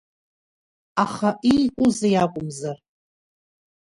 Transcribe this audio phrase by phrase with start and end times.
[1.03, 2.77] Аха, иикузеи акәымзар…